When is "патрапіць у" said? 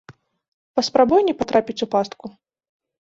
1.41-1.89